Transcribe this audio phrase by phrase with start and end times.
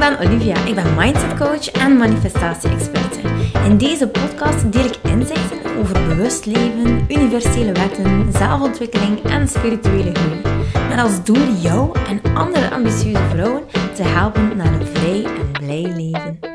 [0.00, 0.64] ben Olivia.
[0.64, 3.20] Ik ben mindset coach en manifestatie-experte.
[3.64, 10.40] In deze podcast deel ik inzichten over bewust leven, universele wetten, zelfontwikkeling en spirituele groei.
[10.88, 13.62] Met als doel jou en andere ambitieuze vrouwen
[13.94, 16.49] te helpen naar een vrij en blij leven.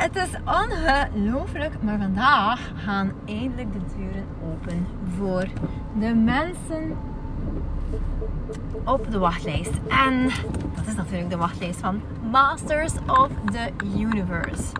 [0.00, 4.86] Het is ongelooflijk, maar vandaag gaan eindelijk de deuren open
[5.16, 5.46] voor
[5.98, 6.96] de mensen
[8.84, 9.72] op de wachtlijst.
[9.88, 10.30] En
[10.74, 12.00] dat is natuurlijk de wachtlijst van
[12.30, 14.72] Masters of the Universe.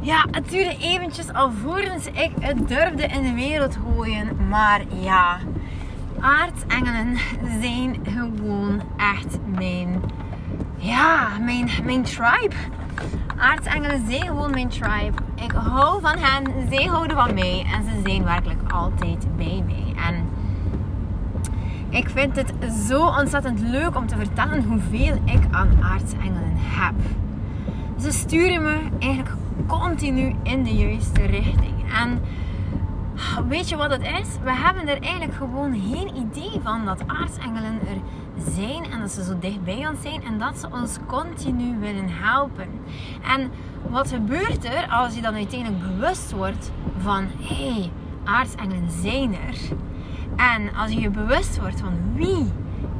[0.00, 4.48] Ja, het duurde eventjes alvorens ik het durfde in de wereld gooien.
[4.48, 5.38] Maar ja,
[6.20, 7.16] aardsengelen
[7.60, 10.02] zijn gewoon echt mijn
[10.76, 12.54] ja, mijn, mijn tribe.
[13.36, 15.22] Aardsengelen zijn gewoon mijn tribe.
[15.34, 19.94] Ik hou van hen, zij houden van mij en ze zijn werkelijk altijd bij mij.
[20.06, 20.24] En
[21.88, 22.52] ik vind het
[22.88, 26.94] zo ontzettend leuk om te vertellen hoeveel ik aan aardsengelen heb.
[28.00, 29.34] Ze sturen me eigenlijk
[29.66, 31.92] continu in de juiste richting.
[32.00, 32.20] En
[33.48, 34.28] weet je wat het is?
[34.42, 37.96] We hebben er eigenlijk gewoon geen idee van dat aardsengelen er
[38.50, 42.08] zijn en dat ze zo dicht bij ons zijn en dat ze ons continu willen
[42.08, 42.68] helpen.
[43.22, 43.50] En
[43.90, 47.90] wat gebeurt er als je dan uiteindelijk bewust wordt van hé, hey,
[48.88, 49.58] zijn er.
[50.36, 52.52] En als je je bewust wordt van wie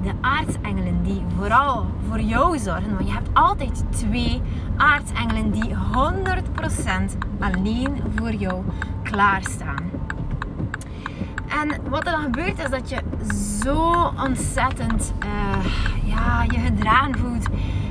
[0.03, 4.43] de aardsengelen die vooral voor jou zorgen, want je hebt altijd twee
[4.77, 8.63] aardsengelen die 100% alleen voor jou
[9.03, 9.92] klaarstaan.
[11.61, 12.99] En wat er dan gebeurt is dat je
[13.63, 15.65] zo ontzettend uh,
[16.05, 17.47] ja, je gedragen voelt.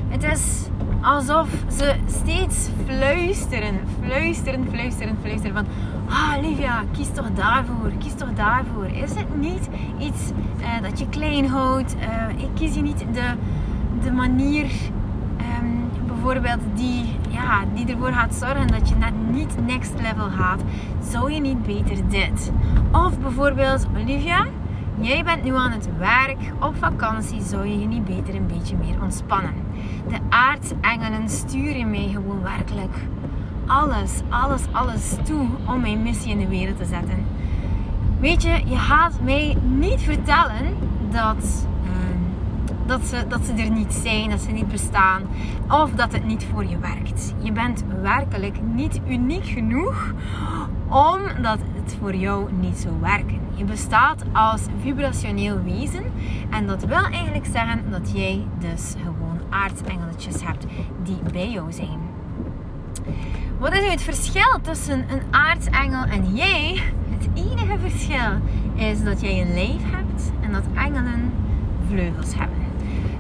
[0.10, 0.66] Het is
[1.02, 5.66] alsof ze steeds fluisteren, fluisteren, fluisteren, fluisteren van
[6.10, 8.86] ah Livia, kies toch daarvoor, kies toch daarvoor.
[8.86, 9.70] Is het niet
[10.00, 10.22] iets
[10.60, 11.96] uh, dat je klein houdt?
[11.96, 13.34] Uh, ik kies je niet de,
[14.04, 14.72] de manier
[16.22, 20.62] bijvoorbeeld die, ja, die ervoor gaat zorgen dat je net niet next level gaat.
[21.10, 22.52] Zou je niet beter dit?
[22.92, 24.46] Of bijvoorbeeld Olivia,
[25.00, 28.76] Jij bent nu aan het werk, op vakantie, zou je je niet beter een beetje
[28.76, 29.54] meer ontspannen?
[30.08, 32.96] De aardsengelen sturen mij gewoon werkelijk
[33.66, 37.26] alles, alles, alles toe om mijn missie in de wereld te zetten.
[38.20, 40.78] Weet je, je gaat mij niet vertellen
[41.12, 41.68] dat,
[42.86, 45.22] dat, ze, dat ze er niet zijn, dat ze niet bestaan
[45.70, 47.34] of dat het niet voor je werkt.
[47.40, 50.14] Je bent werkelijk niet uniek genoeg
[50.88, 53.40] omdat het voor jou niet zou werken.
[53.54, 56.04] Je bestaat als vibrationeel wezen
[56.50, 60.66] en dat wil eigenlijk zeggen dat jij dus gewoon aardsengeltjes hebt
[61.04, 62.00] die bij jou zijn.
[63.60, 66.82] Wat is nu het verschil tussen een aardsengel en jij?
[67.10, 68.32] Het enige verschil
[68.76, 71.34] is dat jij een lijf hebt en dat engelen
[71.88, 72.71] vleugels hebben.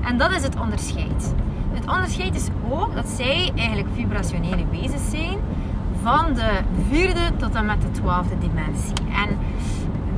[0.03, 1.33] En dat is het onderscheid.
[1.71, 5.37] Het onderscheid is ook dat zij eigenlijk vibrationele wezens zijn
[6.01, 8.93] van de vierde tot en met de twaalfde dimensie.
[9.13, 9.37] En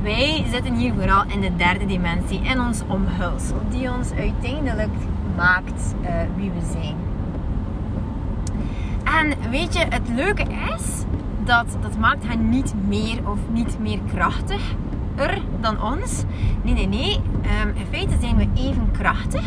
[0.02, 4.92] wij zitten hier vooral in de derde dimensie, in ons omhulsel, die ons uiteindelijk
[5.36, 6.96] maakt uh, wie we zijn.
[9.04, 10.42] En weet je, het leuke
[10.74, 11.04] is
[11.44, 16.22] dat dat maakt hen niet meer of niet meer krachtiger dan ons.
[16.62, 17.16] Nee, nee, nee.
[17.16, 19.44] Um, in feite zijn we even krachtig.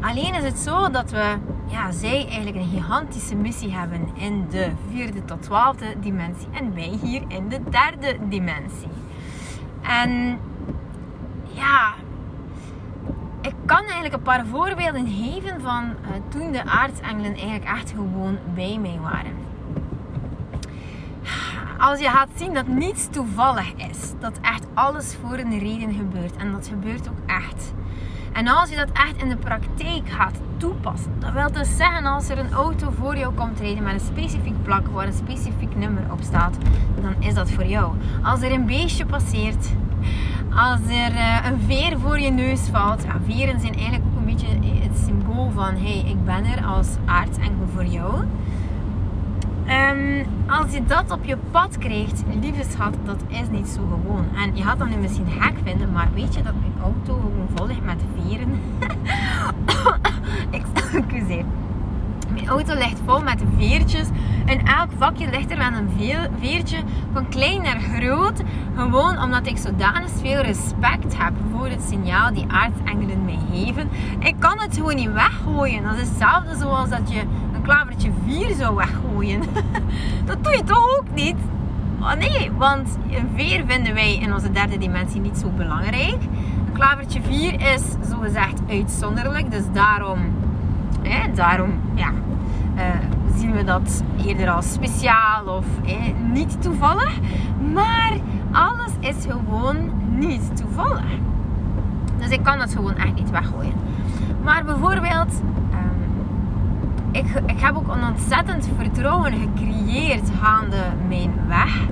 [0.00, 1.36] Alleen is het zo dat we
[1.66, 6.98] ja, zij eigenlijk een gigantische missie hebben in de vierde tot twaalfde dimensie en wij
[7.02, 8.88] hier in de derde dimensie.
[9.82, 10.38] En
[11.44, 11.94] ja,
[13.40, 18.38] ik kan eigenlijk een paar voorbeelden geven van uh, toen de aardsengelen eigenlijk echt gewoon
[18.54, 19.44] bij mij waren.
[21.78, 26.36] Als je gaat zien dat niets toevallig is, dat echt alles voor een reden gebeurt
[26.36, 27.72] en dat gebeurt ook echt.
[28.36, 32.28] En als je dat echt in de praktijk gaat toepassen, dat wil dus zeggen als
[32.28, 36.02] er een auto voor jou komt rijden met een specifiek plak waar een specifiek nummer
[36.12, 36.56] op staat,
[37.02, 37.94] dan is dat voor jou.
[38.22, 39.68] Als er een beestje passeert,
[40.50, 44.24] als er uh, een veer voor je neus valt, ja, veren zijn eigenlijk ook een
[44.24, 44.46] beetje
[44.80, 48.24] het symbool van hey, ik ben er als aardsengel voor jou.
[49.68, 54.26] Um, als je dat op je pad krijgt, lieve schat, dat is niet zo gewoon.
[54.36, 57.48] En je gaat dat nu misschien gek vinden, maar weet je dat mijn auto gewoon
[57.54, 58.60] vol ligt met veren?
[60.50, 61.44] Excuseer.
[62.32, 64.06] Mijn auto ligt vol met veertjes.
[64.46, 66.78] In elk vakje ligt er wel een veertje,
[67.12, 68.42] van klein naar groot.
[68.76, 73.88] Gewoon omdat ik zodanig veel respect heb voor het signaal die aardsengelen mij geven.
[74.18, 75.82] Ik kan het gewoon niet weggooien.
[75.82, 77.22] Dat is hetzelfde zoals dat je
[77.66, 79.40] klavertje vier zou weggooien.
[80.26, 81.36] dat doe je toch ook niet?
[82.00, 86.22] oh nee, want een veer vinden wij in onze derde dimensie niet zo belangrijk.
[86.66, 90.18] Een klavertje 4 is zogezegd uitzonderlijk, dus daarom,
[91.02, 92.10] hè, daarom ja,
[92.76, 92.82] uh,
[93.36, 95.66] zien we dat eerder als speciaal of
[96.32, 97.18] niet toevallig.
[97.72, 98.12] Maar
[98.52, 101.04] alles is gewoon niet toevallig.
[102.18, 103.74] Dus ik kan dat gewoon echt niet weggooien.
[104.42, 105.42] Maar bijvoorbeeld,
[107.10, 111.86] ik, ik heb ook een ontzettend vertrouwen gecreëerd gaande mijn weg.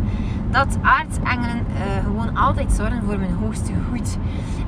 [0.51, 4.19] Dat aartsengelen uh, gewoon altijd zorgen voor mijn hoogste goed.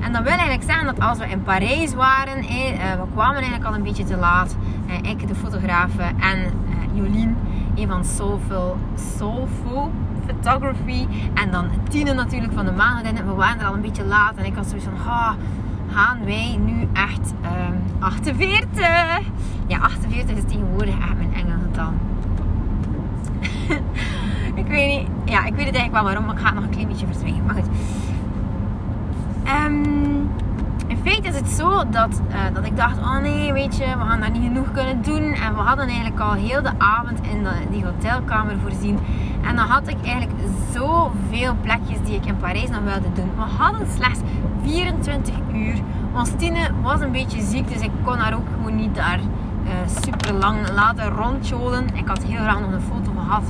[0.01, 3.65] En dat wil eigenlijk zeggen dat als we in Parijs waren, eh, we kwamen eigenlijk
[3.65, 4.55] al een beetje te laat.
[4.87, 6.51] Eh, ik, de fotografen en
[6.93, 7.37] Jolien,
[7.75, 8.77] een van Soulful,
[9.17, 9.91] Soulful
[10.25, 11.07] Photography.
[11.33, 13.15] En dan Tine natuurlijk van de maanden.
[13.15, 15.35] We waren er al een beetje laat en ik had zoiets van, ha,
[15.97, 18.87] gaan wij nu echt um, ehm, 48?
[19.67, 21.93] Ja, 48 is tegenwoordig echt mijn engelgetal.
[24.61, 26.63] ik weet niet, ja, ik weet het eigenlijk wel waarom, maar ik ga het nog
[26.63, 27.45] een klein beetje verzwingen.
[27.45, 27.67] Maar goed.
[29.65, 30.29] Um,
[30.87, 34.05] in feite is het zo dat, uh, dat ik dacht, oh nee, weet je, we
[34.05, 35.23] gaan daar niet genoeg kunnen doen.
[35.23, 38.99] En we hadden eigenlijk al heel de avond in de, die hotelkamer voorzien.
[39.47, 40.39] En dan had ik eigenlijk
[40.73, 43.31] zoveel plekjes die ik in Parijs nog wilde doen.
[43.35, 44.19] We hadden slechts
[44.67, 45.75] 24 uur.
[46.13, 49.71] Ons Tine was een beetje ziek, dus ik kon haar ook gewoon niet daar uh,
[50.03, 51.85] super lang laten rondjolen.
[51.93, 53.43] Ik had heel graag nog een foto gehad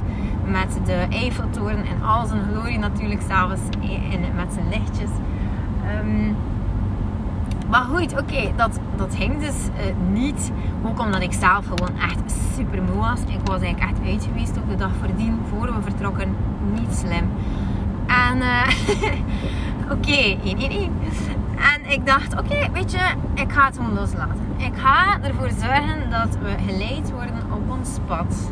[0.45, 3.61] met de Eiffeltoren en al zijn glorie natuurlijk s'avonds
[4.35, 5.09] met zijn lichtjes.
[6.03, 6.35] Um,
[7.69, 10.51] maar goed, oké, dat, dat ging dus uh, niet.
[10.83, 13.19] Ook omdat ik zelf gewoon echt super moe was.
[13.19, 16.35] Ik was eigenlijk echt uit geweest op de dag voordien, voor we vertrokken.
[16.73, 17.29] Niet slim.
[18.07, 18.67] En uh,
[19.91, 20.91] oké, okay, 1, 1, 1.
[21.57, 24.45] En ik dacht, oké, weet je, ik ga het gewoon loslaten.
[24.57, 28.51] Ik ga ervoor zorgen dat we geleid worden op ons pad.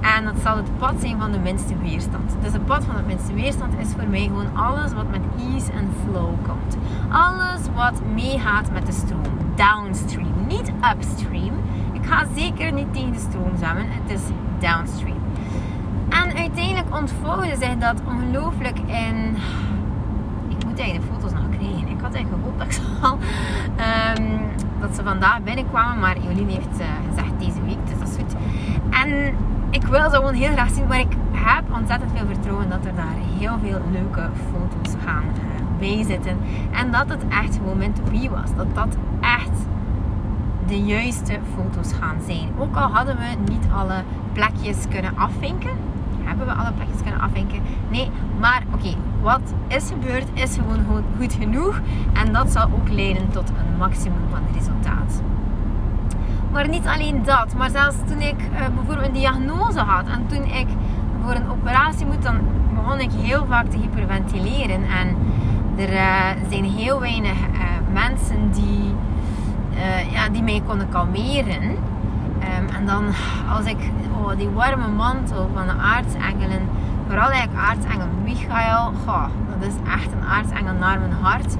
[0.00, 2.36] En dat zal het pad zijn van de minste weerstand.
[2.42, 5.72] Dus het pad van de minste weerstand is voor mij gewoon alles wat met ease
[5.72, 6.76] en flow komt.
[7.10, 9.22] Alles wat meegaat met de stroom.
[9.54, 11.54] Downstream, niet upstream.
[11.92, 13.86] Ik ga zeker niet tegen de stroom zwemmen.
[13.88, 14.22] Het is
[14.58, 15.18] downstream.
[16.08, 19.36] En uiteindelijk ontvouwde zich dat ongelooflijk in.
[20.84, 21.42] Foto's nog.
[21.86, 23.18] Ik had eigenlijk gehoopt dat ik ze al.
[24.18, 24.40] Um,
[24.80, 25.98] dat ze vandaag binnenkwamen.
[25.98, 27.86] Maar Jolien heeft uh, gezegd deze week.
[27.86, 28.34] Dus dat is goed.
[28.90, 29.34] En
[29.70, 30.86] ik wil ze gewoon heel graag zien.
[30.86, 35.78] Maar ik heb ontzettend veel vertrouwen dat er daar heel veel leuke foto's gaan uh,
[35.78, 36.36] bij zitten.
[36.72, 38.54] En dat het echt moment to was.
[38.56, 39.66] Dat dat echt
[40.66, 42.48] de juiste foto's gaan zijn.
[42.58, 44.02] Ook al hadden we niet alle
[44.32, 45.70] plekjes kunnen afvinken.
[46.26, 47.62] Hebben we alle plekjes kunnen afvinken?
[47.90, 51.80] Nee, maar oké, wat is gebeurd is gewoon goed genoeg.
[52.12, 55.22] En dat zal ook leiden tot een maximum van resultaat.
[56.52, 60.44] Maar niet alleen dat, maar zelfs toen ik uh, bijvoorbeeld een diagnose had en toen
[60.44, 60.66] ik
[61.22, 62.38] voor een operatie moet, dan
[62.74, 64.82] begon ik heel vaak te hyperventileren.
[64.84, 65.16] En
[65.76, 67.62] er uh, zijn heel weinig uh,
[67.92, 68.94] mensen die,
[70.10, 71.76] ja, die mij konden kalmeren.
[72.58, 73.04] Um, en dan
[73.56, 73.90] als ik
[74.22, 76.68] oh, die warme mantel van de aartsengelen,
[77.06, 79.26] vooral eigenlijk aartsengel Michael, goh,
[79.58, 81.56] dat is echt een aartsengel naar mijn hart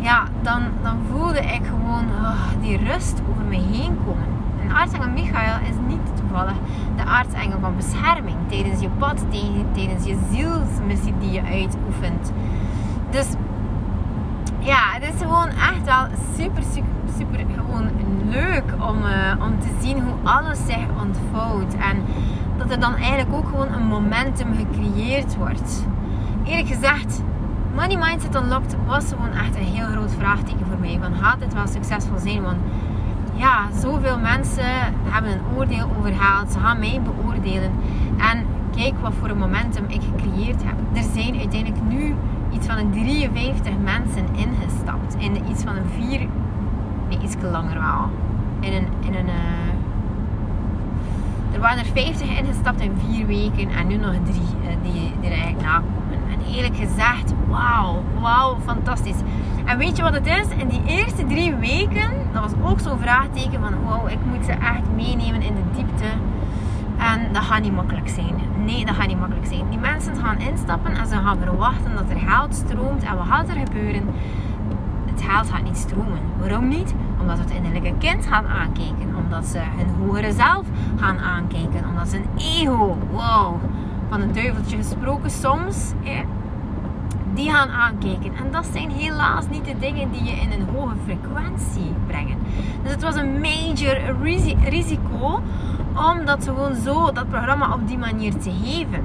[0.00, 4.26] ja, dan, dan voelde ik gewoon oh, die rust over me heen komen.
[4.62, 6.56] En aartsengel Michael is niet toevallig
[6.96, 9.24] de aartsengel van bescherming tijdens je pad,
[9.72, 12.32] tijdens je zielsmissie die je uitoefent.
[13.10, 13.26] Dus
[14.60, 17.90] ja, het is gewoon echt wel super, super, super gewoon
[18.28, 21.74] leuk om, uh, om te zien hoe alles zich ontvouwt.
[21.74, 22.02] En
[22.56, 25.86] dat er dan eigenlijk ook gewoon een momentum gecreëerd wordt.
[26.44, 27.22] Eerlijk gezegd,
[27.74, 30.98] Money Mindset Unlocked was gewoon echt een heel groot vraagteken voor mij.
[31.02, 32.42] Van gaat dit wel succesvol zijn?
[32.42, 32.58] Want
[33.34, 34.70] ja, zoveel mensen
[35.04, 36.52] hebben een oordeel overhaald.
[36.52, 37.70] Ze gaan mij beoordelen.
[38.18, 40.74] En kijk wat voor een momentum ik gecreëerd heb.
[40.92, 42.14] Er zijn uiteindelijk nu
[42.52, 45.14] iets van een 53 mensen ingestapt.
[45.18, 46.28] In iets van een 4,
[47.08, 48.10] nee, iets langer wel.
[48.60, 49.34] In een, in een, uh,
[51.54, 54.42] er waren er 50 ingestapt in 4 weken en nu nog 3 uh,
[54.82, 56.00] die er eigenlijk nakomen
[56.54, 59.16] eerlijk gezegd, wauw, wauw, fantastisch.
[59.64, 60.46] En weet je wat het is?
[60.56, 64.52] In die eerste drie weken, dat was ook zo'n vraagteken van, wauw, ik moet ze
[64.52, 66.04] echt meenemen in de diepte.
[67.00, 68.34] En dat gaat niet makkelijk zijn.
[68.64, 69.70] Nee, dat gaat niet makkelijk zijn.
[69.70, 73.02] Die mensen gaan instappen en ze gaan verwachten dat er geld stroomt.
[73.02, 74.02] En wat gaat er gebeuren?
[75.06, 76.20] Het geld gaat niet stromen.
[76.38, 76.94] Waarom niet?
[77.20, 79.16] Omdat het innerlijke kind gaan aankijken.
[79.24, 80.66] Omdat ze hun hogere zelf
[80.96, 81.88] gaan aankijken.
[81.88, 83.54] Omdat ze een ego, wow,
[84.08, 85.92] van een duiveltje gesproken soms
[87.34, 88.36] die gaan aankijken.
[88.36, 92.36] En dat zijn helaas niet de dingen die je in een hoge frequentie brengen.
[92.82, 94.16] Dus het was een major
[94.68, 95.42] risico
[96.08, 99.04] om dat gewoon zo, dat programma op die manier te geven.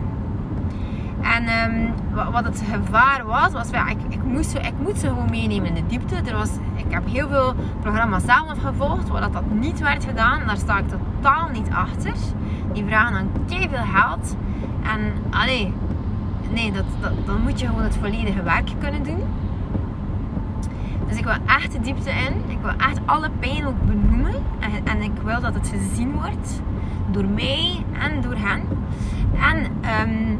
[1.21, 5.07] En ehm, wat, het gevaar was, was ja, ik, ik, moest ze, ik moet ze
[5.07, 6.15] gewoon meenemen in de diepte.
[6.15, 10.41] Er was, ik heb heel veel programma's zelf gevolgd waar dat, dat niet werd gedaan.
[10.45, 12.13] Daar sta ik totaal niet achter.
[12.73, 14.35] Die vragen dan veel geld.
[14.83, 15.73] En allee,
[16.53, 19.23] nee, dat, dat, dan moet je gewoon het volledige werk kunnen doen.
[21.07, 22.51] Dus ik wil echt de diepte in.
[22.51, 24.33] Ik wil echt alle pijn ook benoemen.
[24.59, 26.61] En, en ik wil dat het gezien wordt.
[27.11, 28.61] Door mij en door hen.
[29.39, 29.65] En
[30.09, 30.39] um,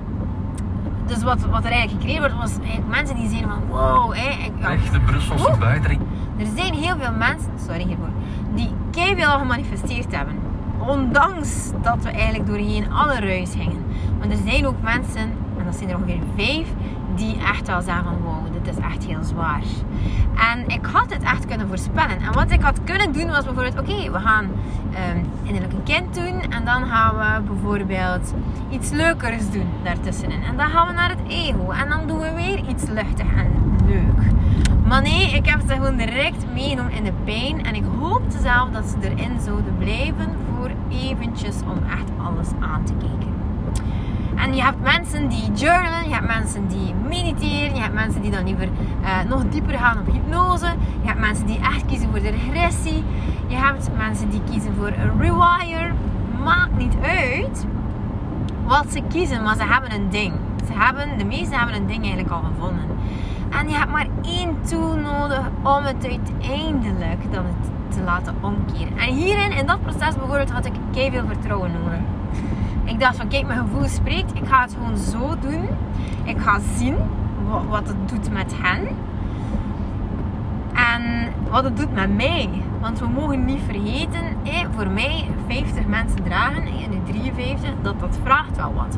[1.06, 4.30] dus wat, wat er eigenlijk gecreëerd wordt, was eigenlijk mensen die zeiden van wow, hè,
[4.30, 6.02] ik, ja, Echte Brusselse oh, buitering.
[6.38, 8.10] Er zijn heel veel mensen, sorry hiervoor,
[8.56, 10.36] die keihard al gemanifesteerd hebben.
[10.80, 13.86] Ondanks dat we eigenlijk doorheen alle ruis gingen.
[14.20, 15.22] Want er zijn ook mensen,
[15.58, 16.68] en dat zijn er ongeveer vijf,
[17.16, 19.64] die echt wel zeggen van wow, dit is echt heel zwaar.
[20.36, 22.22] En ik had het echt kunnen voorspellen.
[22.22, 26.16] En wat ik had kunnen doen was bijvoorbeeld, oké, we gaan um, innerlijk een kind
[26.16, 26.42] doen.
[26.52, 28.34] En dan gaan we bijvoorbeeld
[28.70, 30.44] iets leukers doen daartussenin.
[30.44, 31.72] En dan gaan we naar het ego.
[31.72, 34.34] En dan doen we weer iets luchtig en leuk.
[34.88, 37.66] Maar nee, ik heb ze gewoon direct meegenomen in de pijn.
[37.66, 42.84] En ik hoopte zelf dat ze erin zouden blijven voor eventjes om echt alles aan
[42.84, 43.35] te kijken.
[44.46, 48.32] En je hebt mensen die journalen, je hebt mensen die mediteren, je hebt mensen die
[48.32, 48.70] dan liever
[49.02, 50.66] uh, nog dieper gaan op hypnose,
[51.02, 53.04] je hebt mensen die echt kiezen voor de regressie,
[53.48, 55.92] je hebt mensen die kiezen voor een rewire.
[56.44, 57.66] Maakt niet uit
[58.66, 60.34] wat ze kiezen, maar ze hebben een ding.
[60.68, 62.86] Ze hebben, de meesten hebben een ding eigenlijk al gevonden.
[63.50, 67.46] En je hebt maar één tool nodig om het uiteindelijk dan
[67.90, 68.98] te laten omkeren.
[68.98, 72.00] En hierin, in dat proces bijvoorbeeld, had ik veel vertrouwen nodig.
[72.86, 74.36] Ik dacht van kijk, mijn gevoel spreekt.
[74.36, 75.68] Ik ga het gewoon zo doen.
[76.24, 76.96] Ik ga zien
[77.70, 78.88] wat het doet met hen.
[80.74, 82.50] En wat het doet met mij.
[82.82, 84.24] Want we mogen niet vergeten,
[84.76, 88.98] voor mij 50 mensen dragen en nu 53, dat dat vraagt wel wat.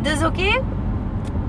[0.00, 0.62] Dus oké,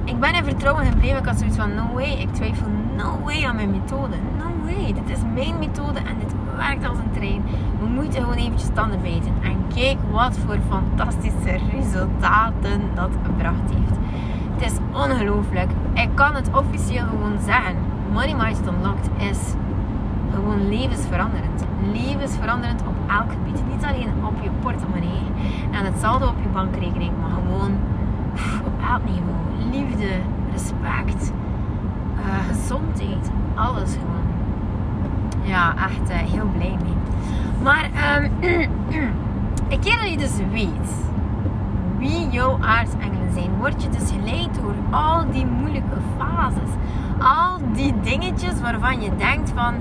[0.04, 1.18] ik ben in vertrouwen gebleven.
[1.18, 4.16] Ik had zoiets van, no way, ik twijfel no way aan mijn methode.
[4.38, 7.44] No way, dit is mijn methode en dit werkt als een trein.
[7.80, 9.34] We moeten gewoon eventjes tanden bijten.
[9.42, 13.98] En kijk wat voor fantastische resultaten dat gebracht heeft.
[14.58, 15.72] Het is ongelooflijk.
[15.94, 17.76] Ik kan het officieel gewoon zeggen.
[18.14, 19.40] Money Mindset Unlocked is
[20.34, 21.66] gewoon levensveranderend.
[21.94, 23.64] Levensveranderend op elk gebied.
[23.72, 25.24] Niet alleen op je portemonnee
[25.72, 27.72] en het saldo op je bankrekening, maar gewoon
[28.66, 29.38] op elk niveau.
[29.72, 30.10] Liefde,
[30.52, 31.32] respect,
[32.20, 34.17] uh, gezondheid, alles gewoon.
[35.48, 36.96] Ja, echt uh, heel blij mee.
[37.64, 38.32] Maar um,
[39.70, 41.06] een keer dat je dus weet
[41.98, 46.70] wie jouw aardsengelen zijn, word je dus geleid door al die moeilijke fases.
[47.20, 49.74] Al die dingetjes waarvan je denkt van,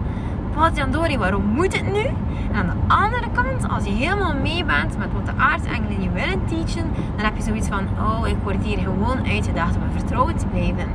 [0.90, 2.04] Dori, waarom moet het nu?
[2.52, 6.10] En aan de andere kant, als je helemaal mee bent met wat de aardsengelen je
[6.10, 10.36] willen teachen, dan heb je zoiets van, oh, ik word hier gewoon uitgedaagd om vertrouwen
[10.36, 10.86] te blijven.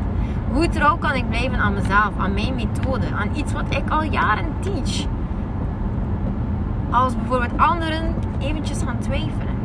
[0.54, 4.04] Hoe trouw kan ik blijven aan mezelf, aan mijn methode, aan iets wat ik al
[4.04, 5.08] jaren teach?
[6.90, 9.60] Als bijvoorbeeld anderen eventjes gaan twijfelen.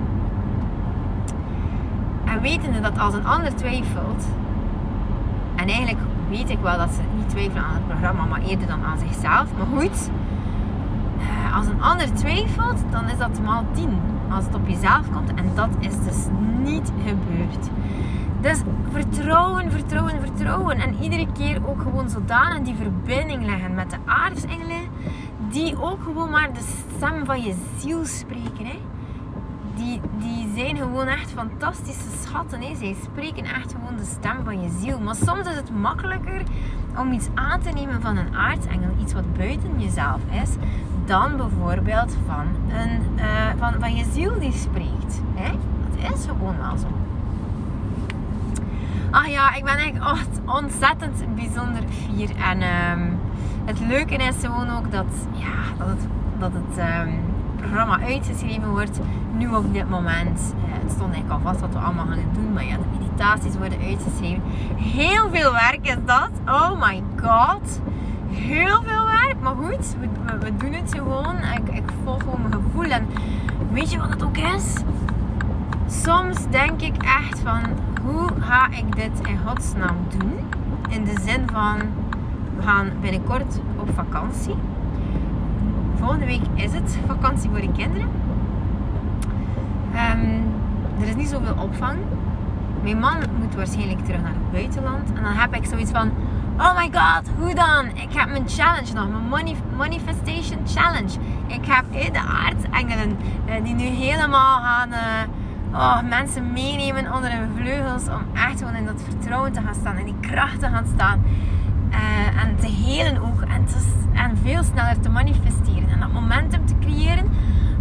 [2.24, 4.26] En wetende dat als een ander twijfelt,
[5.56, 8.84] en eigenlijk weet ik wel dat ze niet twijfelen aan het programma, maar eerder dan
[8.84, 9.46] aan zichzelf.
[9.56, 10.10] Maar goed,
[11.18, 13.88] eh, als een ander twijfelt, dan is dat maal 10
[14.30, 15.34] als het op jezelf komt.
[15.34, 16.26] En dat is dus
[16.62, 17.70] niet gebeurd.
[18.46, 18.58] Dus
[18.92, 20.78] vertrouwen, vertrouwen, vertrouwen.
[20.78, 24.80] En iedere keer ook gewoon zodanig die verbinding leggen met de aardsengelen.
[25.50, 28.66] Die ook gewoon maar de stem van je ziel spreken.
[28.66, 28.78] Hè?
[29.74, 32.60] Die, die zijn gewoon echt fantastische schatten.
[32.60, 32.74] Hè?
[32.74, 35.00] Zij spreken echt gewoon de stem van je ziel.
[35.00, 36.42] Maar soms is het makkelijker
[36.98, 38.90] om iets aan te nemen van een aardsengel.
[39.00, 40.50] Iets wat buiten jezelf is.
[41.04, 43.24] Dan bijvoorbeeld van, een, uh,
[43.58, 45.20] van, van je ziel die spreekt.
[45.34, 45.50] Hè?
[46.00, 46.86] Dat is gewoon wel zo.
[49.16, 49.92] Ach ja, ik ben echt
[50.46, 52.30] ontzettend bijzonder fier.
[52.36, 53.18] En um,
[53.64, 56.06] het leuke is gewoon ook dat, ja, dat het,
[56.38, 57.20] dat het um,
[57.56, 59.00] programma uitgeschreven wordt.
[59.36, 60.54] Nu op dit moment.
[60.56, 62.52] Het stond eigenlijk al vast wat we allemaal gaan doen.
[62.52, 64.42] Maar ja, de meditaties worden uitgeschreven.
[64.76, 66.30] Heel veel werk is dat.
[66.46, 67.80] Oh my god.
[68.30, 69.36] Heel veel werk.
[69.40, 71.36] Maar goed, we, we, we doen het gewoon.
[71.36, 72.90] Ik, ik volg gewoon mijn gevoel.
[72.90, 73.06] En
[73.72, 74.74] weet je wat het ook is?
[75.88, 77.62] Soms denk ik echt van
[78.02, 80.38] hoe ga ik dit in godsnaam doen?
[80.88, 81.78] In de zin van,
[82.56, 84.54] we gaan binnenkort op vakantie.
[85.98, 88.08] Volgende week is het vakantie voor de kinderen.
[89.92, 90.42] Um,
[91.00, 91.98] er is niet zoveel opvang.
[92.82, 95.12] Mijn man moet waarschijnlijk terug naar het buitenland.
[95.14, 96.10] En dan heb ik zoiets van,
[96.58, 97.86] oh my god, hoe dan?
[97.86, 101.18] Ik heb mijn challenge nog, mijn manifestation challenge.
[101.46, 103.16] Ik heb de aardsengelen
[103.48, 104.88] uh, die nu helemaal gaan...
[104.88, 104.96] Uh,
[105.72, 109.98] oh, mensen meenemen onder hun vleugels om echt gewoon in dat vertrouwen te gaan staan,
[109.98, 111.22] in die kracht te gaan staan.
[111.90, 113.76] Uh, en te helen ook en, te,
[114.12, 117.30] en veel sneller te manifesteren en dat momentum te creëren.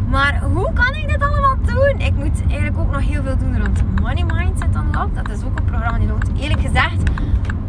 [0.10, 2.00] Maar hoe kan ik dit allemaal doen?
[2.00, 5.15] Ik moet eigenlijk ook nog heel veel doen rond Money Mindset Unlocked.
[5.15, 6.30] Dat is ook een programma die loopt.
[6.39, 7.01] Eerlijk gezegd,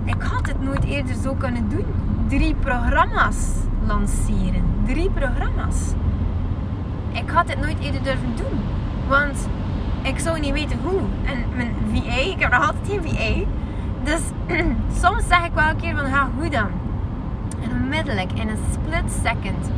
[0.04, 1.84] ik had het nooit eerder zo kunnen doen.
[2.28, 3.36] Drie programma's
[3.86, 4.62] lanceren.
[4.84, 5.76] Drie programma's.
[7.12, 8.60] Ik had dit nooit eerder durven doen.
[9.08, 9.48] Want
[10.06, 11.00] ik zou niet weten hoe.
[11.24, 13.50] En mijn VA, ik heb nog altijd geen VA.
[14.04, 14.20] Dus
[15.02, 16.68] soms zeg ik wel een keer van, ha, hoe dan?
[17.62, 19.70] En onmiddellijk, in een split second,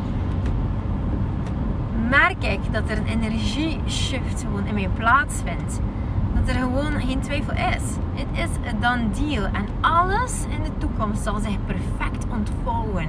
[2.08, 5.80] merk ik dat er een energie-shift gewoon in mij plaatsvindt.
[6.34, 7.82] Dat er gewoon geen twijfel is.
[8.14, 9.44] Het is een done deal.
[9.44, 13.08] En alles in de toekomst zal zich perfect ontvouwen.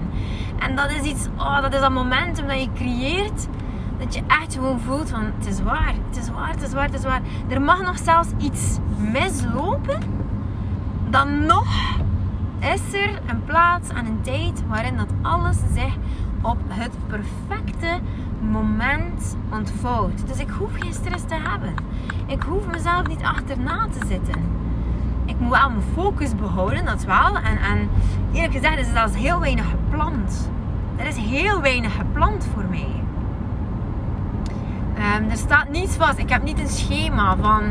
[0.60, 3.48] En dat is iets, oh, dat is dat momentum dat je creëert
[4.00, 6.86] dat je echt gewoon voelt van het is waar, het is waar, het is waar,
[6.86, 7.22] het is waar.
[7.48, 10.00] Er mag nog zelfs iets mislopen.
[11.10, 11.68] Dan nog
[12.60, 15.96] is er een plaats en een tijd waarin dat alles zich
[16.42, 18.00] op het perfecte
[18.42, 20.28] moment ontvouwt.
[20.28, 21.74] Dus ik hoef geen stress te hebben.
[22.26, 24.58] Ik hoef mezelf niet achterna te zitten.
[25.26, 27.36] Ik moet wel mijn focus behouden, dat wel.
[27.36, 27.90] En, en
[28.34, 30.50] eerlijk gezegd is er zelfs heel weinig gepland.
[30.96, 32.99] Er is heel weinig gepland voor mij.
[35.18, 36.18] Um, er staat niets vast.
[36.18, 37.64] Ik heb niet een schema van,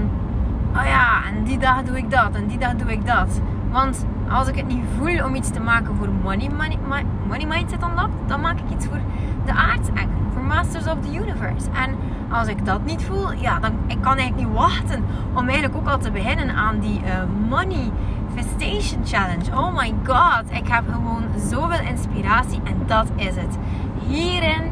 [0.77, 3.41] oh ja, en die dag doe ik dat en die dag doe ik dat.
[3.71, 7.83] Want als ik het niet voel om iets te maken voor Money, money, money Mindset
[7.83, 9.01] Unlocked, dan maak ik iets voor
[9.45, 11.71] de aardsengel, voor Masters of the Universe.
[11.73, 11.97] En
[12.31, 15.05] als ik dat niet voel, ja, dan ik kan eigenlijk niet wachten
[15.35, 17.91] om eigenlijk ook al te beginnen aan die uh, Money
[18.35, 19.57] Festation Challenge.
[19.57, 23.59] Oh my god, ik heb gewoon zoveel inspiratie en dat is het.
[24.07, 24.63] Hierin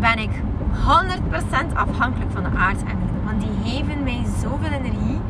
[0.00, 0.30] ben ik
[0.88, 3.24] 100% afhankelijk van de aardsengelen.
[3.24, 5.20] Want die geven mij zoveel energie.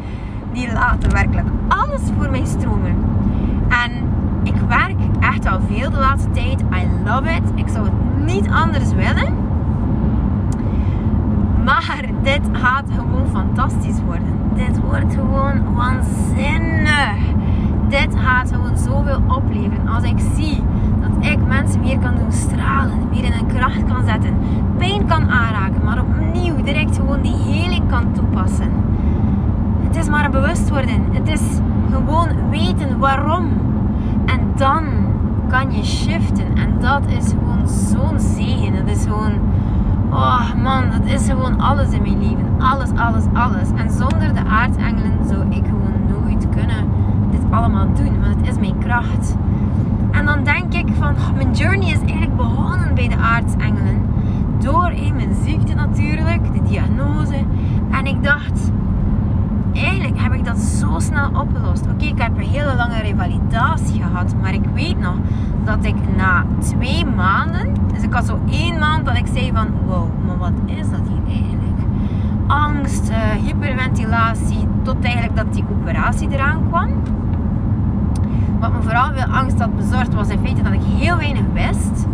[0.52, 2.96] Die laten werkelijk alles voor mij stromen.
[3.68, 3.92] En
[4.42, 6.60] ik werk echt al veel de laatste tijd.
[6.60, 7.42] I love it.
[7.54, 9.34] Ik zou het niet anders willen.
[11.64, 14.38] Maar dit gaat gewoon fantastisch worden.
[14.54, 17.16] Dit wordt gewoon waanzinnig.
[17.88, 19.88] Dit gaat gewoon zoveel opleveren.
[19.88, 20.62] Als ik zie
[21.20, 24.34] ik mensen weer kan doen stralen, weer in een kracht kan zetten,
[24.76, 28.70] pijn kan aanraken, maar opnieuw direct gewoon die heling kan toepassen.
[29.88, 31.16] Het is maar een bewustwording.
[31.16, 31.42] Het is
[31.92, 33.48] gewoon weten waarom.
[34.26, 34.84] En dan
[35.48, 36.56] kan je shiften.
[36.56, 38.76] En dat is gewoon zo'n zegen.
[38.76, 39.32] Dat is gewoon,
[40.10, 42.46] oh man, dat is gewoon alles in mijn leven.
[42.58, 43.68] Alles, alles, alles.
[43.74, 46.84] En zonder de aardsengelen zou ik gewoon nooit kunnen
[47.30, 48.20] dit allemaal doen.
[48.20, 49.36] Want het is mijn kracht.
[50.18, 54.02] En dan denk ik van, mijn journey is eigenlijk begonnen bij de aardsengelen.
[54.58, 57.44] Door in mijn ziekte natuurlijk, de diagnose.
[57.90, 58.70] En ik dacht,
[59.72, 61.86] eigenlijk heb ik dat zo snel opgelost.
[61.86, 64.34] Oké, ik heb een hele lange revalidatie gehad.
[64.42, 65.14] Maar ik weet nog
[65.64, 69.68] dat ik na twee maanden, dus ik had zo één maand dat ik zei van,
[69.86, 71.78] wow, maar wat is dat hier eigenlijk?
[72.46, 76.88] Angst, uh, hyperventilatie, tot eigenlijk dat die operatie eraan kwam.
[78.60, 82.06] Wat me vooral veel angst had bezorgd was in feite dat ik heel weinig wist.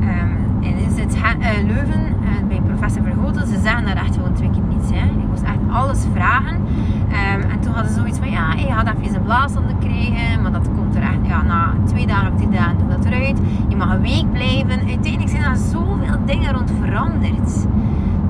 [0.00, 4.32] Um, en is het uh, Leuven, uh, bij professor Verhoten, ze zeggen daar echt gewoon
[4.32, 4.90] twee keer niets.
[4.90, 5.04] Hè.
[5.04, 6.54] Ik moest echt alles vragen.
[6.54, 10.52] Um, en toen hadden ze zoiets van, ja, je gaat even een blaasonde krijgen, maar
[10.52, 13.38] dat komt er echt, ja, na twee dagen of drie dagen doet dat eruit.
[13.68, 14.86] Je mag een week blijven.
[14.88, 17.66] Uiteindelijk zijn er zoveel dingen rond veranderd.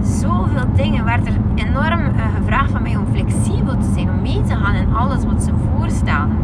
[0.02, 4.42] Zoveel dingen werd er enorm uh, gevraagd van mij om flexibel te zijn, om mee
[4.42, 6.36] te gaan in alles wat ze voorstelden.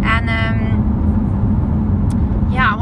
[0.00, 0.84] En um,
[2.48, 2.76] ja,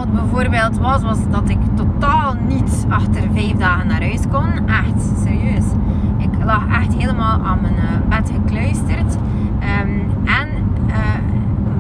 [0.51, 4.67] wat bijvoorbeeld was, was dat ik totaal niet achter vijf dagen naar huis kon.
[4.67, 5.65] Echt, serieus.
[6.19, 9.15] Ik lag echt helemaal aan mijn uh, bed gekluisterd.
[9.15, 10.49] Um, en,
[10.87, 10.95] uh,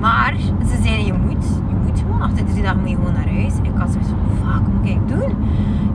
[0.01, 0.35] maar
[0.69, 3.55] ze zeiden, je moet, je moet gewoon, achter drie dagen moet je gewoon naar huis.
[3.63, 5.37] Ik had zoiets van, fuck, wat moet ik doen?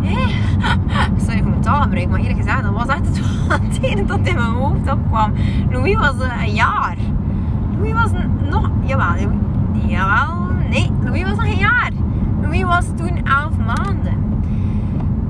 [0.01, 0.35] Hey.
[1.25, 3.19] Sorry voor mijn taalgebruik, maar eerlijk gezegd, dat was echt
[3.67, 5.33] het enige dat in mijn hoofd opkwam.
[5.69, 6.97] Louis was een jaar.
[7.77, 8.11] Louis was
[8.49, 9.29] nog, jawel,
[9.85, 11.92] jawel, nee, Louis was nog een jaar.
[12.61, 14.41] Was toen 11 maanden.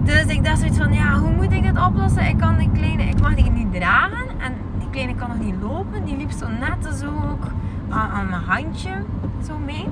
[0.04, 2.28] Dus ik dacht zoiets van, ja, hoe moet ik dit oplossen?
[2.28, 4.28] Ik kan die kleine, ik mag die niet dragen.
[4.40, 6.06] En die kleine kan nog niet lopen.
[6.06, 7.48] Die liep zo net zo ook
[7.90, 8.92] aan, mijn handje
[9.48, 9.88] zo mee.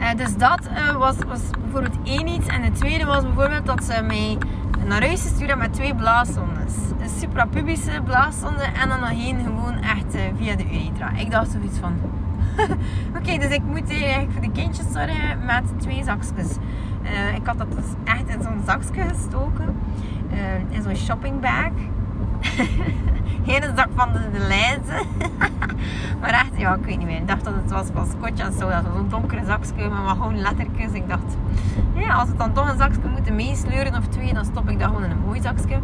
[0.00, 2.46] Uh, dus dat uh, was, was bijvoorbeeld één iets.
[2.46, 4.38] En het tweede was bijvoorbeeld dat ze mij
[4.86, 6.74] naar huis sturen met twee blaaszondes.
[7.00, 11.10] Een suprapubische blaaszonde en dan nog één gewoon echt uh, via de uretra.
[11.16, 11.92] Ik dacht zoiets van...
[13.18, 16.56] Oké, dus ik moet eigenlijk voor de kindjes zorgen met twee zakjes.
[17.02, 19.76] Uh, ik had dat dus echt in zo'n zakje gestoken.
[20.32, 21.70] Uh, in zo'n shoppingbag.
[23.44, 25.06] Geen zak van de, de lijzen.
[26.20, 27.16] maar echt, ja, ik weet niet meer.
[27.16, 28.68] Ik dacht dat het was van scotch en zo.
[28.70, 30.92] Dat was een donkere zakje wat gewoon lettertjes.
[30.92, 31.36] Ik dacht,
[31.94, 34.88] ja, als het dan toch een zakje moeten meesleuren of twee, dan stop ik dat
[34.88, 35.78] gewoon in een mooi zakje.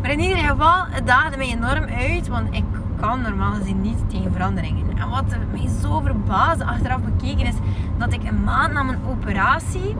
[0.00, 2.28] Maar in ieder geval, het daagde mij enorm uit.
[2.28, 2.64] Want ik
[3.02, 4.98] kan normaal gezien niet tegen veranderingen.
[4.98, 7.54] En wat mij zo verbaasde achteraf bekeken is
[7.98, 9.96] dat ik een maand na mijn operatie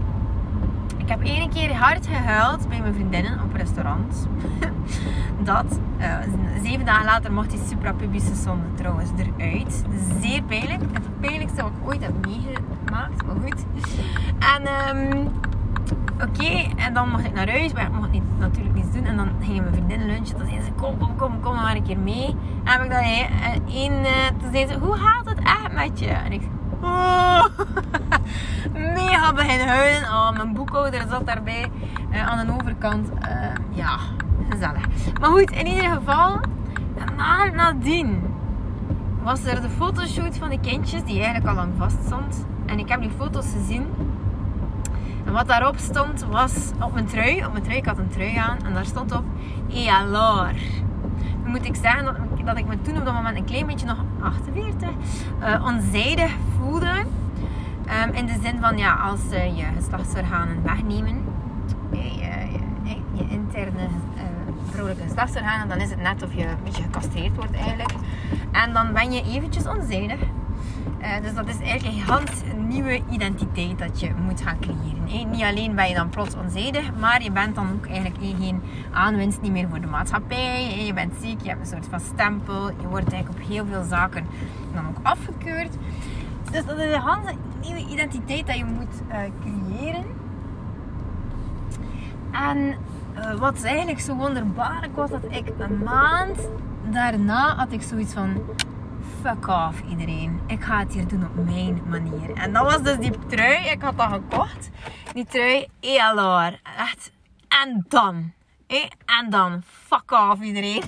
[1.03, 4.29] ik heb één keer hard gehuild bij mijn vriendinnen op restaurant.
[5.45, 5.79] dat.
[6.01, 6.19] Uh,
[6.63, 9.85] zeven dagen later mocht die suprapubische zonde trouwens eruit.
[10.21, 10.83] Zeer pijnlijk.
[10.93, 13.27] Het pijnlijkste wat ik ooit heb meegemaakt.
[13.27, 13.65] Maar goed.
[14.39, 15.29] En um,
[16.23, 16.75] oké.
[16.77, 17.73] En dan mocht ik naar huis.
[17.73, 19.05] Maar ik mocht niet, natuurlijk niets doen.
[19.05, 20.39] En dan gingen mijn vriendinnen lunchen.
[20.39, 22.37] Dan zeiden ze, kom, kom, kom, kom maar een keer mee.
[22.65, 23.03] En heb ik dan
[23.69, 23.93] één...
[23.93, 26.07] Uh, toen zeiden ze, hoe gaat het echt met je?
[26.07, 26.43] En ik
[26.83, 27.45] Oh.
[28.95, 30.09] Mega beginnen huilen.
[30.09, 31.71] Oh, mijn boekhouder zat daarbij
[32.11, 33.09] uh, aan de overkant.
[33.71, 33.99] Ja,
[34.51, 34.87] gezellig.
[35.21, 36.41] Maar goed, in ieder geval,
[36.97, 38.23] een maand nadien
[39.23, 42.47] was er de fotoshoot van de kindjes die eigenlijk al lang vast stond.
[42.67, 43.87] En ik heb die foto's gezien.
[45.25, 47.45] En wat daarop stond was op mijn trui.
[47.45, 48.59] Op mijn trui, ik had een trui aan.
[48.65, 49.25] En daar stond op
[49.73, 50.55] ELR.
[51.45, 53.87] Nu moet ik zeggen dat, dat ik me toen op dat moment een klein beetje
[53.87, 54.89] nog 48
[55.41, 57.05] uh, onzijdig voelde.
[58.07, 61.25] Um, in de zin van, ja, als uh, je geslachtsorganen wegnemen,
[61.91, 61.99] je,
[62.83, 63.83] je, je interne
[64.15, 64.23] uh,
[64.71, 67.93] vrouwelijke geslachtsorganen, dan is het net of je een beetje gecastreerd wordt eigenlijk.
[68.53, 70.19] En dan ben je eventjes onzijdig.
[71.03, 75.31] Uh, dus dat is eigenlijk een heel nieuwe identiteit dat je moet gaan creëren.
[75.31, 78.63] Niet alleen ben je dan plots onzijdig, maar je bent dan ook eigenlijk geen
[78.93, 80.85] aanwinst niet meer voor de maatschappij.
[80.87, 82.69] Je bent ziek, je hebt een soort van stempel.
[82.69, 84.27] Je wordt eigenlijk op heel veel zaken
[84.75, 85.73] dan ook afgekeurd.
[86.51, 90.05] Dus dat is een hele nieuwe identiteit dat je moet uh, creëren.
[92.33, 92.75] En
[93.39, 96.49] wat eigenlijk zo wonderbaarlijk was, dat ik een maand
[96.91, 98.29] daarna had ik zoiets van
[99.21, 100.41] fuck off iedereen.
[100.47, 102.31] Ik ga het hier doen op mijn manier.
[102.37, 103.67] En dat was dus die trui.
[103.67, 104.71] Ik had dat gekocht.
[105.13, 106.61] Die trui ELR.
[106.79, 107.13] Echt.
[107.49, 108.33] En dan.
[109.05, 109.63] En dan.
[109.67, 110.83] Fuck off iedereen.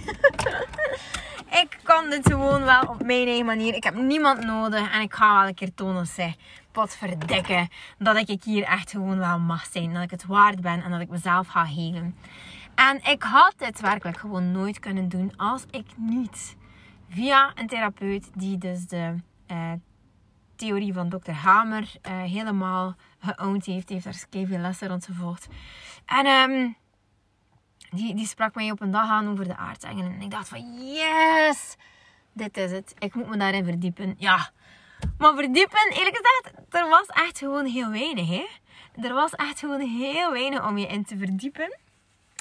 [1.63, 3.75] ik kan dit gewoon wel op mijn eigen manier.
[3.75, 4.93] Ik heb niemand nodig.
[4.93, 6.35] En ik ga wel een keer tonen zeg.
[6.73, 7.69] Pot verdikken.
[7.99, 9.95] Dat ik hier echt gewoon wel mag zijn.
[9.95, 10.83] Dat ik het waard ben.
[10.83, 12.17] En dat ik mezelf ga helen.
[12.75, 16.57] En ik had dit werkelijk gewoon nooit kunnen doen als ik niet
[17.15, 19.15] via een therapeut die dus de
[19.51, 19.73] uh,
[20.57, 21.31] theorie van Dr.
[21.31, 23.89] Hamer uh, helemaal geowned heeft.
[23.89, 25.49] Die heeft daar veel lessen rond.
[26.07, 26.77] En um,
[27.91, 30.13] die, die sprak mij op een dag aan over de aardsengelen.
[30.13, 31.77] En ik dacht van yes,
[32.33, 32.95] dit is het.
[32.99, 34.15] Ik moet me daarin verdiepen.
[34.19, 34.51] Ja,
[35.19, 38.29] maar verdiepen, eerlijk gezegd, er was echt gewoon heel weinig.
[38.29, 38.47] Hè?
[39.03, 41.79] Er was echt gewoon heel weinig om je in te verdiepen.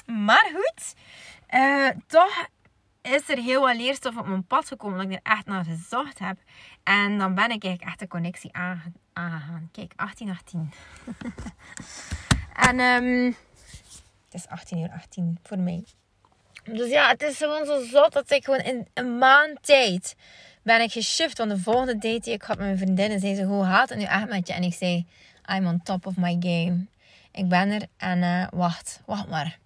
[0.06, 0.94] Maar goed,
[1.54, 2.48] uh, toch
[3.12, 6.18] is er heel wat leerstof op mijn pad gekomen dat ik er echt naar gezocht
[6.18, 6.36] heb.
[6.82, 9.68] En dan ben ik eigenlijk echt de connectie aangegaan.
[9.72, 10.72] Kijk, 18, 18.
[12.68, 13.36] en um,
[14.24, 15.84] het is 18 uur 18 voor mij.
[16.64, 20.16] Dus ja, het is gewoon zo zot dat ik gewoon in een maand tijd
[20.62, 21.38] ben ik geshift.
[21.38, 24.04] Want de volgende date ik had met mijn vriendinnen, zei ze, hoe gaat het nu
[24.04, 24.52] echt met je?
[24.52, 25.06] En ik zei,
[25.50, 26.86] I'm on top of my game.
[27.32, 29.58] Ik ben er en uh, wacht, wacht maar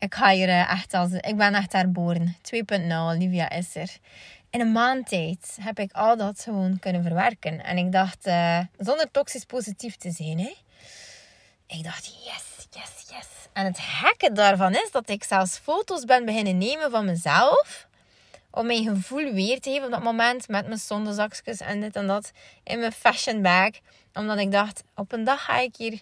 [0.00, 1.12] ik ga hier eh, echt als...
[1.12, 2.36] Ik ben echt herboren.
[2.54, 3.96] 2.0, Olivia is er.
[4.50, 7.64] In een maand tijd heb ik al dat gewoon kunnen verwerken.
[7.64, 10.54] En ik dacht, uh, zonder toxisch positief te zijn, hè.
[11.66, 13.26] Ik dacht, yes, yes, yes.
[13.52, 17.88] En het gekke daarvan is dat ik zelfs foto's ben beginnen nemen van mezelf.
[18.50, 20.48] Om mijn gevoel weer te geven op dat moment.
[20.48, 22.30] Met mijn zondezakjes en dit en dat.
[22.64, 23.70] In mijn fashion bag.
[24.14, 26.00] Omdat ik dacht, op een dag ga ik hier...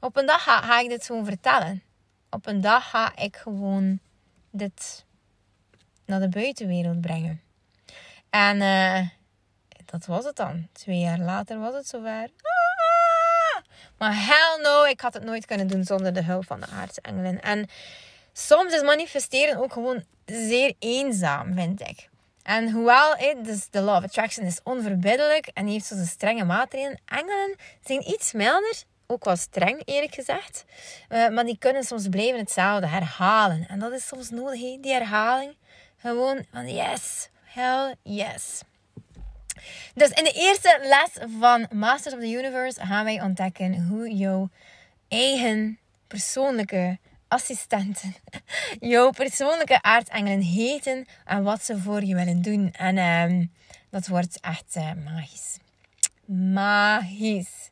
[0.00, 1.82] Op een dag ga, ga ik dit gewoon vertellen
[2.30, 3.98] op een dag ga ik gewoon
[4.50, 5.04] dit
[6.04, 7.40] naar de buitenwereld brengen.
[8.30, 9.08] En uh,
[9.84, 10.68] dat was het dan.
[10.72, 12.28] Twee jaar later was het zover.
[12.42, 13.62] Ah!
[13.98, 17.40] Maar hell no, ik had het nooit kunnen doen zonder de hulp van de aartsengelen.
[17.42, 17.68] En
[18.32, 22.08] soms is manifesteren ook gewoon zeer eenzaam, vind ik.
[22.42, 27.00] En hoewel it, dus de law of attraction is onverbiddelijk en heeft zo'n strenge maatregelen,
[27.04, 30.64] engelen zijn iets milder ook wel streng, eerlijk gezegd.
[31.08, 33.66] Uh, maar die kunnen soms blijven hetzelfde herhalen.
[33.68, 35.56] En dat is soms nodig, die herhaling.
[35.96, 38.62] Gewoon van yes, hell yes.
[39.94, 44.48] Dus in de eerste les van Masters of the Universe gaan wij ontdekken hoe jouw
[45.08, 48.14] eigen persoonlijke assistenten,
[48.94, 52.72] jouw persoonlijke aardengelen heten en wat ze voor je willen doen.
[52.72, 53.52] En um,
[53.90, 55.58] dat wordt echt uh, magisch.
[56.52, 57.69] Magisch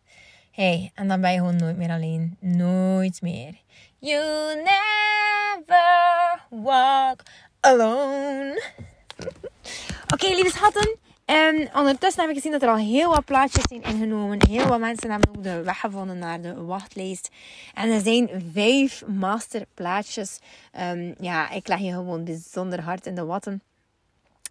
[0.63, 2.37] hey, en dan ben je gewoon nooit meer alleen.
[2.41, 3.55] Nooit meer.
[3.99, 7.23] You never walk
[7.61, 8.63] alone.
[10.13, 10.97] Oké, lieve schatten.
[11.25, 14.47] En ondertussen heb ik gezien dat er al heel wat plaatjes zijn ingenomen.
[14.49, 17.29] Heel wat mensen hebben ook de weg gevonden naar de wachtlijst.
[17.75, 20.39] En er zijn vijf masterplaatjes.
[20.81, 23.63] Um, ja, ik leg je gewoon bijzonder hard in de watten.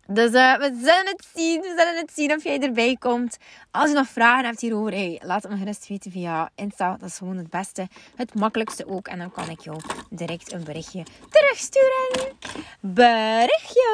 [0.07, 1.61] Dus we zullen het zien.
[1.61, 3.37] We zullen het zien of jij erbij komt.
[3.71, 6.97] Als je nog vragen hebt hierover, laat het me gerust weten via Insta.
[6.99, 7.87] Dat is gewoon het beste.
[8.15, 9.07] Het makkelijkste ook.
[9.07, 9.77] En dan kan ik jou
[10.09, 12.35] direct een berichtje terugsturen.
[12.79, 13.87] Berichtje!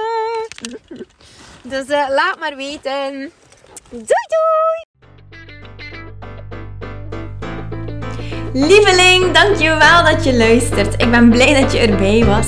[1.62, 3.32] Dus uh, laat maar weten.
[3.90, 4.92] Doei doei!
[8.54, 11.02] Lieveling, dankjewel dat je luistert.
[11.02, 12.48] Ik ben blij dat je erbij was.